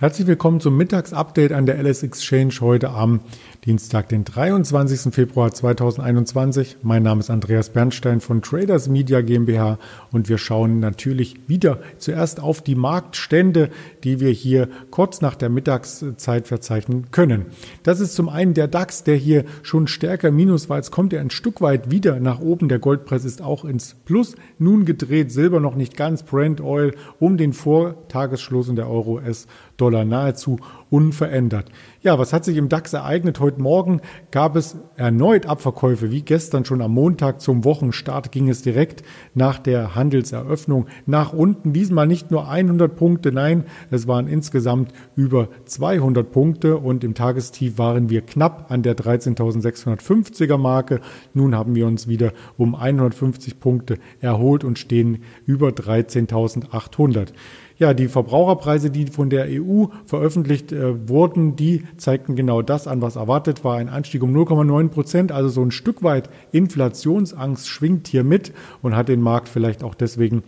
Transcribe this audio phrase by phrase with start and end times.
[0.00, 3.18] Herzlich willkommen zum Mittagsupdate an der LS Exchange heute am
[3.64, 5.12] Dienstag, den 23.
[5.12, 6.76] Februar 2021.
[6.82, 9.76] Mein Name ist Andreas Bernstein von Traders Media GmbH
[10.12, 13.70] und wir schauen natürlich wieder zuerst auf die Marktstände,
[14.04, 17.46] die wir hier kurz nach der Mittagszeit verzeichnen können.
[17.82, 20.76] Das ist zum einen der DAX, der hier schon stärker minus war.
[20.76, 22.68] Jetzt kommt er ein Stück weit wieder nach oben.
[22.68, 25.32] Der Goldpreis ist auch ins Plus nun gedreht.
[25.32, 26.22] Silber noch nicht ganz.
[26.22, 30.58] Brent Oil um den Vortagesschluss und der Euro S Dollar nahezu
[30.90, 31.66] unverändert.
[32.00, 33.40] Ja, was hat sich im DAX ereignet?
[33.40, 36.10] Heute Morgen gab es erneut Abverkäufe.
[36.10, 39.02] Wie gestern schon am Montag zum Wochenstart ging es direkt
[39.34, 41.72] nach der Handelseröffnung nach unten.
[41.72, 47.78] Diesmal nicht nur 100 Punkte, nein, es waren insgesamt über 200 Punkte und im Tagestief
[47.78, 51.00] waren wir knapp an der 13.650er Marke.
[51.34, 57.28] Nun haben wir uns wieder um 150 Punkte erholt und stehen über 13.800.
[57.78, 63.00] Ja, die Verbraucherpreise, die von der EU veröffentlicht äh, wurden, die zeigten genau das an,
[63.02, 63.76] was erwartet war.
[63.76, 68.96] Ein Anstieg um 0,9 Prozent, also so ein Stück weit Inflationsangst schwingt hier mit und
[68.96, 70.42] hat den Markt vielleicht auch deswegen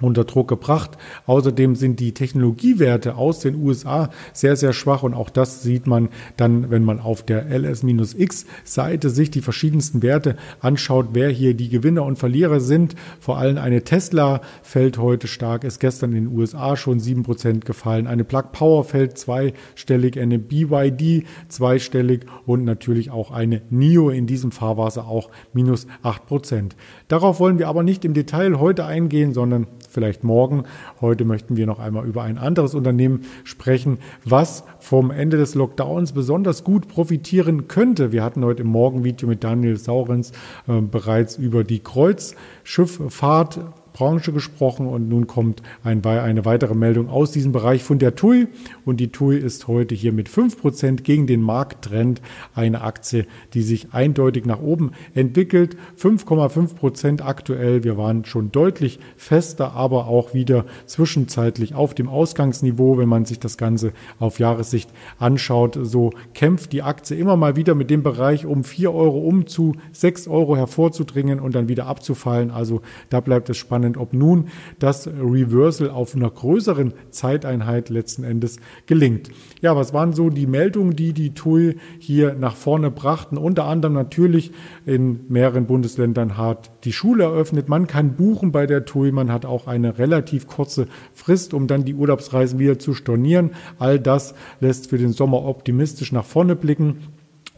[0.00, 0.96] unter Druck gebracht.
[1.26, 6.08] Außerdem sind die Technologiewerte aus den USA sehr, sehr schwach und auch das sieht man
[6.36, 12.04] dann, wenn man auf der LS-X-Seite sich die verschiedensten Werte anschaut, wer hier die Gewinner
[12.04, 12.94] und Verlierer sind.
[13.20, 17.64] Vor allem eine Tesla fällt heute stark, ist gestern in den USA schon sieben Prozent
[17.64, 18.06] gefallen.
[18.06, 24.52] Eine Plug Power fällt zweistellig, eine BYD zweistellig und natürlich auch eine NIO in diesem
[24.52, 26.76] Fahrwasser auch minus acht Prozent.
[27.08, 30.64] Darauf wollen wir aber nicht im Detail heute eingehen, sondern vielleicht morgen.
[31.00, 36.12] Heute möchten wir noch einmal über ein anderes Unternehmen sprechen, was vom Ende des Lockdowns
[36.12, 38.12] besonders gut profitieren könnte.
[38.12, 40.32] Wir hatten heute im Morgenvideo mit Daniel Saurens
[40.66, 43.60] äh, bereits über die Kreuzschifffahrt
[43.92, 48.48] Branche gesprochen und nun kommt ein, eine weitere Meldung aus diesem Bereich von der TUI
[48.84, 52.20] und die TUI ist heute hier mit 5% gegen den Markttrend
[52.54, 55.76] eine Aktie, die sich eindeutig nach oben entwickelt.
[56.00, 57.84] 5,5% aktuell.
[57.84, 63.38] Wir waren schon deutlich fester, aber auch wieder zwischenzeitlich auf dem Ausgangsniveau, wenn man sich
[63.38, 65.78] das Ganze auf Jahressicht anschaut.
[65.82, 69.74] So kämpft die Aktie immer mal wieder mit dem Bereich um 4 Euro um zu
[69.92, 72.50] 6 Euro hervorzudringen und dann wieder abzufallen.
[72.50, 74.46] Also da bleibt es spannend spannend, ob nun
[74.78, 79.30] das Reversal auf einer größeren Zeiteinheit letzten Endes gelingt.
[79.60, 83.36] Ja, was waren so die Meldungen, die die TUI hier nach vorne brachten?
[83.36, 84.52] Unter anderem natürlich
[84.86, 87.68] in mehreren Bundesländern hat die Schule eröffnet.
[87.68, 89.10] Man kann buchen bei der TUI.
[89.10, 93.50] Man hat auch eine relativ kurze Frist, um dann die Urlaubsreisen wieder zu stornieren.
[93.78, 96.98] All das lässt für den Sommer optimistisch nach vorne blicken.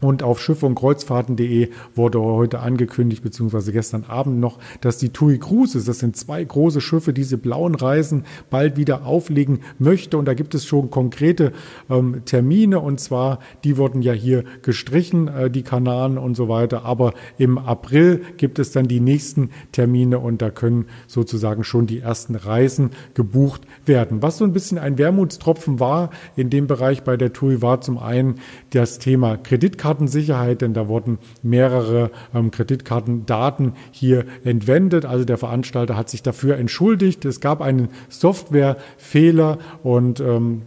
[0.05, 5.39] Und auf Schiffe und Kreuzfahrten.de wurde heute angekündigt, beziehungsweise gestern Abend noch, dass die TUI
[5.39, 10.19] Cruises, das sind zwei große Schiffe, diese blauen Reisen bald wieder auflegen möchte.
[10.19, 11.53] Und da gibt es schon konkrete
[11.89, 12.81] ähm, Termine.
[12.81, 16.85] Und zwar, die wurden ja hier gestrichen, äh, die Kanaren und so weiter.
[16.85, 22.01] Aber im April gibt es dann die nächsten Termine und da können sozusagen schon die
[22.01, 24.21] ersten Reisen gebucht werden.
[24.21, 27.97] Was so ein bisschen ein Wermutstropfen war in dem Bereich bei der TUI, war zum
[27.97, 28.35] einen
[28.69, 29.94] das Thema Kreditkarte.
[29.95, 35.05] Kreditkartensicherheit, denn da wurden mehrere ähm, Kreditkartendaten hier entwendet.
[35.05, 37.25] Also der Veranstalter hat sich dafür entschuldigt.
[37.25, 40.63] Es gab einen Softwarefehler und ähm,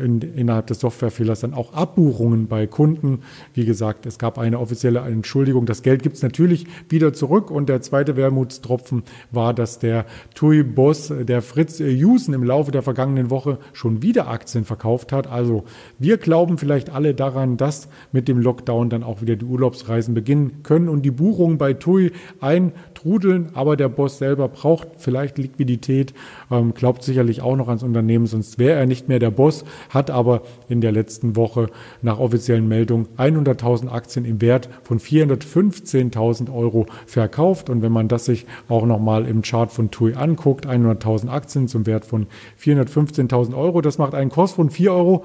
[0.00, 3.20] in, innerhalb des Softwarefehlers dann auch Abbuchungen bei Kunden.
[3.52, 5.66] Wie gesagt, es gab eine offizielle Entschuldigung.
[5.66, 7.50] Das Geld gibt es natürlich wieder zurück.
[7.50, 13.30] Und der zweite Wermutstropfen war, dass der TUI-Boss, der Fritz Jusen, im Laufe der vergangenen
[13.30, 15.26] Woche schon wieder Aktien verkauft hat.
[15.26, 15.64] Also
[15.98, 20.62] wir glauben vielleicht alle daran, dass mit dem Lockdown dann auch wieder die Urlaubsreisen beginnen
[20.62, 23.50] können und die Buchungen bei TUI eintrudeln.
[23.54, 26.14] Aber der Boss selber braucht vielleicht Liquidität,
[26.50, 30.10] ähm, glaubt sicherlich auch noch ans Unternehmen, sonst wäre er nicht mehr der Boss hat
[30.10, 31.68] aber in der letzten Woche
[32.02, 37.70] nach offiziellen Meldungen 100.000 Aktien im Wert von 415.000 Euro verkauft.
[37.70, 41.86] Und wenn man das sich auch nochmal im Chart von TUI anguckt, 100.000 Aktien zum
[41.86, 42.26] Wert von
[42.60, 45.24] 415.000 Euro, das macht einen Kurs von 4,15 Euro.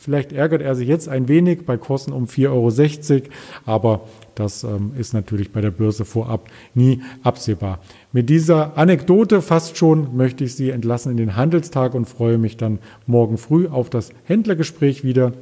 [0.00, 3.22] Vielleicht ärgert er sich jetzt ein wenig bei Kosten um 4,60 Euro,
[3.66, 4.00] aber
[4.36, 7.80] das ähm, ist natürlich bei der Börse vorab nie absehbar.
[8.12, 12.56] Mit dieser Anekdote fast schon möchte ich Sie entlassen in den Handelstag und freue mich
[12.56, 15.32] dann morgen früh auf das Händlergespräch wieder.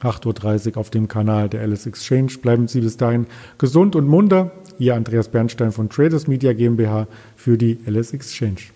[0.00, 2.32] 8.30 Uhr auf dem Kanal der Alice Exchange.
[2.42, 3.26] Bleiben Sie bis dahin
[3.58, 4.50] gesund und munter.
[4.80, 7.06] Ihr Andreas Bernstein von Traders Media GmbH
[7.36, 8.72] für die Alice Exchange.